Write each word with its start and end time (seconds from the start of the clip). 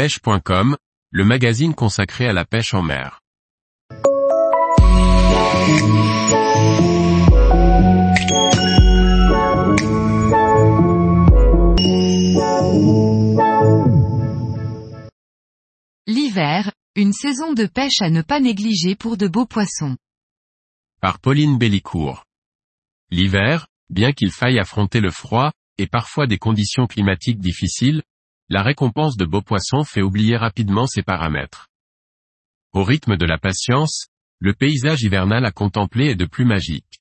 pêche.com, 0.00 0.78
le 1.10 1.24
magazine 1.26 1.74
consacré 1.74 2.26
à 2.26 2.32
la 2.32 2.46
pêche 2.46 2.72
en 2.72 2.80
mer. 2.80 3.20
L'hiver, 16.06 16.72
une 16.96 17.12
saison 17.12 17.52
de 17.52 17.66
pêche 17.66 18.00
à 18.00 18.08
ne 18.08 18.22
pas 18.22 18.40
négliger 18.40 18.96
pour 18.96 19.18
de 19.18 19.28
beaux 19.28 19.44
poissons. 19.44 19.98
Par 21.02 21.18
Pauline 21.18 21.58
Bellicourt. 21.58 22.24
L'hiver, 23.10 23.66
bien 23.90 24.12
qu'il 24.12 24.30
faille 24.30 24.60
affronter 24.60 25.00
le 25.00 25.10
froid, 25.10 25.52
et 25.76 25.86
parfois 25.86 26.26
des 26.26 26.38
conditions 26.38 26.86
climatiques 26.86 27.38
difficiles, 27.38 28.02
la 28.50 28.64
récompense 28.64 29.16
de 29.16 29.24
beaux 29.24 29.42
poissons 29.42 29.84
fait 29.84 30.02
oublier 30.02 30.36
rapidement 30.36 30.88
ses 30.88 31.02
paramètres. 31.02 31.68
Au 32.72 32.82
rythme 32.82 33.16
de 33.16 33.24
la 33.24 33.38
patience, 33.38 34.06
le 34.40 34.54
paysage 34.54 35.02
hivernal 35.02 35.46
à 35.46 35.52
contempler 35.52 36.06
est 36.10 36.16
de 36.16 36.26
plus 36.26 36.44
magique. 36.44 37.00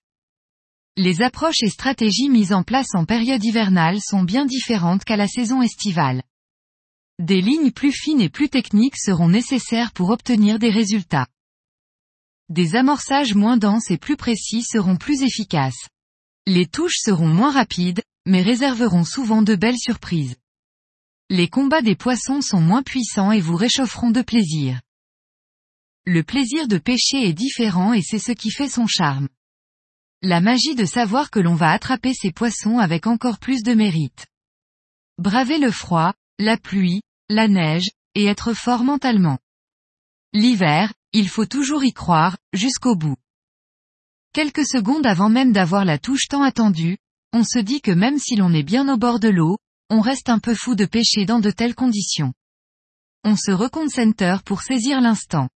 Les 0.96 1.24
approches 1.24 1.64
et 1.64 1.70
stratégies 1.70 2.30
mises 2.30 2.54
en 2.54 2.62
place 2.62 2.94
en 2.94 3.06
période 3.06 3.44
hivernale 3.44 4.00
sont 4.00 4.24
bien 4.24 4.46
différentes 4.46 5.04
qu'à 5.04 5.18
la 5.18 5.28
saison 5.28 5.64
estivale. 5.64 6.22
Des 7.18 7.42
lignes 7.42 7.72
plus 7.72 7.94
fines 7.94 8.22
et 8.22 8.30
plus 8.30 8.50
techniques 8.50 8.98
seront 8.98 9.30
nécessaires 9.30 9.92
pour 9.92 10.12
obtenir 10.12 10.60
des 10.60 10.70
résultats. 10.70 11.28
Des 12.50 12.76
amorçages 12.76 13.34
moins 13.34 13.58
denses 13.58 13.90
et 13.90 13.98
plus 13.98 14.18
précis 14.18 14.62
seront 14.62 14.98
plus 14.98 15.24
efficaces. 15.24 15.88
Les 16.46 16.68
touches 16.68 17.00
seront 17.00 17.28
moins 17.28 17.52
rapides, 17.52 18.04
mais 18.26 18.42
réserveront 18.42 19.04
souvent 19.04 19.42
de 19.42 19.56
belles 19.56 19.78
surprises. 19.78 20.36
Les 21.32 21.48
combats 21.48 21.84
des 21.84 21.96
poissons 21.96 22.42
sont 22.42 22.60
moins 22.60 22.82
puissants 22.82 23.32
et 23.32 23.40
vous 23.40 23.56
réchaufferont 23.56 24.10
de 24.10 24.24
plaisir. 24.24 24.82
Le 26.08 26.24
plaisir 26.24 26.68
de 26.68 26.80
pêcher 26.80 27.28
est 27.28 27.34
différent 27.34 27.94
et 27.94 28.02
c'est 28.02 28.18
ce 28.18 28.32
qui 28.32 28.50
fait 28.50 28.68
son 28.68 28.88
charme. 28.88 29.30
La 30.24 30.42
magie 30.42 30.74
de 30.74 30.86
savoir 30.86 31.30
que 31.30 31.40
l'on 31.40 31.54
va 31.54 31.70
attraper 31.70 32.16
ces 32.16 32.32
poissons 32.32 32.80
avec 32.80 33.06
encore 33.06 33.38
plus 33.38 33.62
de 33.62 33.76
mérite. 33.76 34.26
Braver 35.20 35.60
le 35.60 35.70
froid, 35.70 36.16
la 36.40 36.58
pluie, 36.58 37.02
la 37.30 37.48
neige, 37.48 37.92
et 38.16 38.26
être 38.26 38.54
fort 38.54 38.84
mentalement. 38.84 39.38
L'hiver, 40.34 40.92
il 41.14 41.30
faut 41.30 41.46
toujours 41.46 41.84
y 41.84 41.94
croire, 41.94 42.38
jusqu'au 42.54 42.96
bout. 42.96 43.18
Quelques 44.34 44.66
secondes 44.66 45.06
avant 45.06 45.30
même 45.30 45.52
d'avoir 45.52 45.86
la 45.86 46.00
touche 46.00 46.28
tant 46.28 46.42
attendue, 46.42 46.98
on 47.34 47.44
se 47.44 47.60
dit 47.60 47.82
que 47.82 47.92
même 47.92 48.18
si 48.18 48.36
l'on 48.36 48.52
est 48.52 48.64
bien 48.64 48.92
au 48.92 48.98
bord 48.98 49.20
de 49.20 49.30
l'eau, 49.30 49.60
on 49.90 50.02
reste 50.02 50.30
un 50.30 50.40
peu 50.40 50.56
fou 50.56 50.76
de 50.76 50.86
pêcher 50.86 51.26
dans 51.26 51.40
de 51.40 51.52
telles 51.52 51.76
conditions. 51.76 52.34
On 53.24 53.36
se 53.36 53.52
reconcentre 53.52 54.44
pour 54.44 54.62
saisir 54.62 55.02
l'instant. 55.02 55.50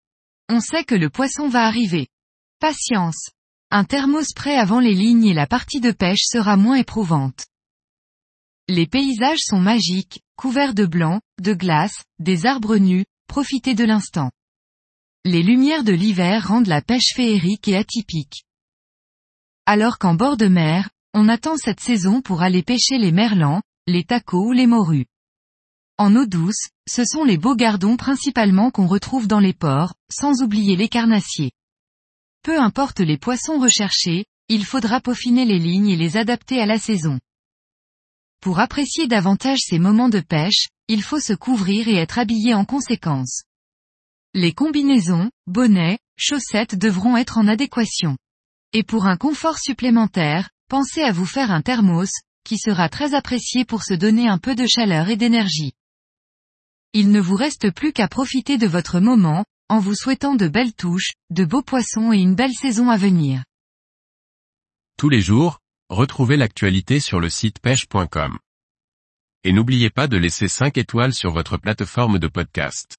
On 0.49 0.59
sait 0.59 0.83
que 0.83 0.95
le 0.95 1.09
poisson 1.09 1.47
va 1.47 1.65
arriver. 1.65 2.07
Patience. 2.59 3.29
Un 3.71 3.85
thermos 3.85 4.33
prêt 4.35 4.55
avant 4.55 4.79
les 4.79 4.93
lignes 4.93 5.25
et 5.25 5.33
la 5.33 5.47
partie 5.47 5.79
de 5.79 5.91
pêche 5.91 6.25
sera 6.25 6.57
moins 6.57 6.75
éprouvante. 6.75 7.45
Les 8.67 8.87
paysages 8.87 9.41
sont 9.41 9.59
magiques, 9.59 10.21
couverts 10.35 10.73
de 10.73 10.85
blanc, 10.85 11.21
de 11.41 11.53
glace, 11.53 12.03
des 12.19 12.45
arbres 12.45 12.77
nus, 12.77 13.05
profitez 13.27 13.75
de 13.75 13.83
l'instant. 13.83 14.31
Les 15.25 15.43
lumières 15.43 15.83
de 15.83 15.93
l'hiver 15.93 16.47
rendent 16.47 16.67
la 16.67 16.81
pêche 16.81 17.13
féerique 17.15 17.67
et 17.67 17.77
atypique. 17.77 18.45
Alors 19.65 19.97
qu'en 19.97 20.15
bord 20.15 20.37
de 20.37 20.47
mer, 20.47 20.89
on 21.13 21.29
attend 21.29 21.55
cette 21.57 21.79
saison 21.79 22.21
pour 22.21 22.41
aller 22.41 22.63
pêcher 22.63 22.97
les 22.97 23.11
merlans, 23.11 23.61
les 23.85 24.05
tacos 24.05 24.47
ou 24.47 24.51
les 24.53 24.67
morues. 24.67 25.05
En 25.97 26.15
eau 26.15 26.25
douce, 26.25 26.69
ce 26.87 27.03
sont 27.03 27.23
les 27.23 27.37
beaux 27.37 27.55
gardons 27.55 27.97
principalement 27.97 28.71
qu'on 28.71 28.87
retrouve 28.87 29.27
dans 29.27 29.39
les 29.39 29.53
ports, 29.53 29.93
sans 30.09 30.41
oublier 30.41 30.75
les 30.75 30.87
carnassiers. 30.87 31.51
Peu 32.43 32.59
importe 32.59 33.01
les 33.01 33.17
poissons 33.17 33.59
recherchés, 33.59 34.25
il 34.47 34.65
faudra 34.65 35.01
peaufiner 35.01 35.45
les 35.45 35.59
lignes 35.59 35.89
et 35.89 35.97
les 35.97 36.17
adapter 36.17 36.61
à 36.61 36.65
la 36.65 36.79
saison. 36.79 37.19
Pour 38.41 38.59
apprécier 38.59 39.07
davantage 39.07 39.59
ces 39.61 39.79
moments 39.79 40.09
de 40.09 40.19
pêche, 40.19 40.67
il 40.87 41.03
faut 41.03 41.19
se 41.19 41.33
couvrir 41.33 41.87
et 41.87 41.95
être 41.95 42.19
habillé 42.19 42.53
en 42.53 42.65
conséquence. 42.65 43.43
Les 44.33 44.53
combinaisons, 44.53 45.29
bonnets, 45.45 45.99
chaussettes 46.17 46.75
devront 46.75 47.17
être 47.17 47.37
en 47.37 47.47
adéquation. 47.47 48.17
Et 48.73 48.83
pour 48.83 49.05
un 49.05 49.17
confort 49.17 49.59
supplémentaire, 49.59 50.49
pensez 50.69 51.01
à 51.03 51.11
vous 51.11 51.25
faire 51.25 51.51
un 51.51 51.61
thermos, 51.61 52.09
qui 52.43 52.57
sera 52.57 52.89
très 52.89 53.13
apprécié 53.13 53.65
pour 53.65 53.83
se 53.83 53.93
donner 53.93 54.27
un 54.27 54.37
peu 54.37 54.55
de 54.55 54.65
chaleur 54.67 55.09
et 55.09 55.15
d'énergie. 55.15 55.73
Il 56.93 57.11
ne 57.11 57.19
vous 57.19 57.35
reste 57.35 57.71
plus 57.71 57.93
qu'à 57.93 58.07
profiter 58.07 58.57
de 58.57 58.67
votre 58.67 58.99
moment, 58.99 59.45
en 59.69 59.79
vous 59.79 59.95
souhaitant 59.95 60.35
de 60.35 60.47
belles 60.47 60.73
touches, 60.73 61.13
de 61.31 61.45
beaux 61.45 61.63
poissons 61.63 62.13
et 62.13 62.17
une 62.17 62.35
belle 62.35 62.53
saison 62.53 62.89
à 62.89 62.97
venir. 62.97 63.43
Tous 64.97 65.09
les 65.09 65.21
jours, 65.21 65.59
retrouvez 65.89 66.37
l'actualité 66.37 66.99
sur 66.99 67.19
le 67.19 67.29
site 67.29 67.59
pêche.com. 67.59 68.37
Et 69.43 69.51
n'oubliez 69.51 69.89
pas 69.89 70.07
de 70.07 70.17
laisser 70.17 70.47
5 70.47 70.77
étoiles 70.77 71.13
sur 71.13 71.31
votre 71.31 71.57
plateforme 71.57 72.19
de 72.19 72.27
podcast. 72.27 72.95